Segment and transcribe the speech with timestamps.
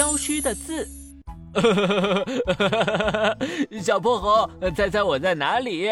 [0.00, 0.88] 消失的字。
[3.82, 5.90] 小泼猴，猜猜我在哪里？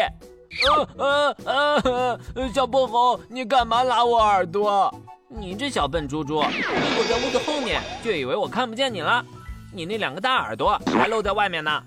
[0.97, 4.91] 呃呃呃，小泼猴，你干嘛拉我耳朵？
[5.27, 9.23] 你这小笨猪猪，你躲在屋子后面，就以为我看不见你了？
[9.71, 11.83] 你那两个大耳朵还露在外面呢。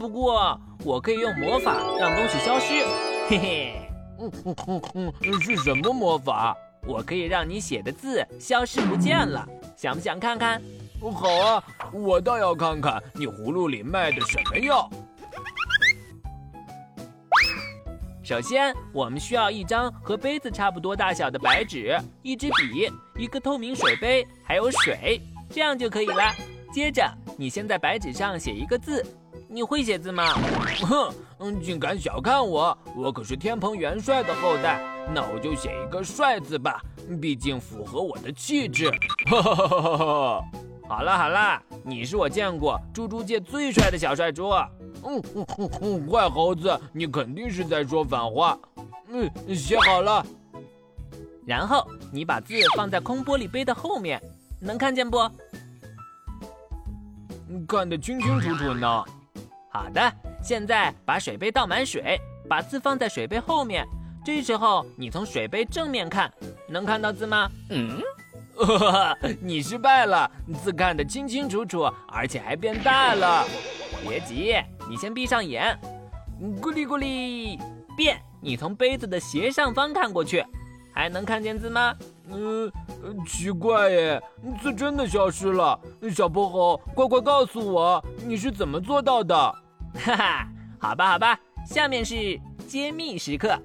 [0.00, 2.72] 不过我可以用魔法让东西消失，
[3.28, 3.74] 嘿嘿。
[4.18, 4.56] 嗯嗯
[4.94, 6.56] 嗯嗯，是什么魔法？
[6.86, 10.62] 我可以让你写的字消失不见了，想不想看看？
[11.10, 14.88] 好啊，我倒要看看你葫芦里卖的什么药。
[18.22, 26.32] 首先，我们需要一张和杯子差不多大小的白纸，一支笔，一个透明水杯，还有水，这样就可以了。
[26.72, 29.04] 接着，你先在白纸上写一个字。
[29.46, 30.32] 你会写字吗？
[30.82, 32.76] 哼， 嗯，竟敢小看我！
[32.96, 34.80] 我可是天蓬元帅的后代，
[35.14, 36.80] 那我就写一个帅字吧，
[37.20, 38.90] 毕竟符合我的气质。
[39.26, 40.44] 哈哈哈哈哈哈！
[40.86, 44.50] 好了好了，你是我见过猪猪界最帅的小帅猪。
[45.02, 48.58] 嗯嗯嗯嗯，坏猴子，你肯定是在说反话。
[49.08, 50.24] 嗯，写好了。
[51.46, 54.22] 然后你把字放在空玻璃杯的后面，
[54.60, 55.18] 能看见不？
[57.68, 59.04] 看得清清楚楚呢。
[59.70, 60.12] 好的，
[60.42, 62.18] 现在把水杯倒满水，
[62.48, 63.86] 把字放在水杯后面。
[64.24, 66.32] 这时候你从水杯正面看，
[66.68, 67.50] 能看到字吗？
[67.70, 68.00] 嗯，
[69.40, 70.30] 你失败了，
[70.62, 73.44] 字看得清清楚楚，而且还变大了。
[74.06, 74.54] 别急，
[74.88, 75.78] 你先闭上眼。
[76.60, 77.58] 咕哩咕哩，
[77.96, 78.20] 变！
[78.40, 80.44] 你从杯子的斜上方看过去，
[80.92, 81.94] 还能看见字吗？
[82.30, 82.70] 嗯，
[83.26, 84.22] 奇怪耶，
[84.60, 85.78] 字真的消失了。
[86.10, 89.34] 小泼猴，快快告诉我，你是怎么做到的？
[89.94, 93.58] 哈哈，好吧，好吧，下面是揭秘时刻。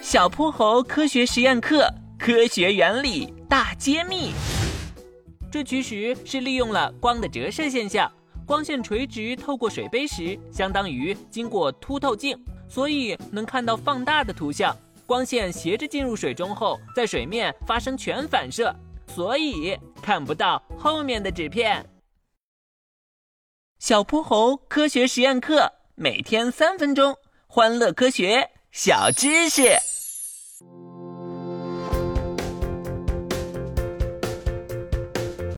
[0.00, 1.88] 小泼猴科学实验课，
[2.24, 4.32] 科学原理大揭秘。
[5.52, 8.10] 这其实是利用了光的折射现象。
[8.46, 12.34] 光线垂直透过水杯时，相当于经过凸透镜，
[12.66, 14.74] 所以能看到放大的图像。
[15.04, 18.74] 光线斜着进入水中后，在水面发生全反射，
[19.06, 21.86] 所以看不到后面的纸片。
[23.78, 27.14] 小泼猴科学实验课，每天三分钟，
[27.46, 29.78] 欢乐科学小知识。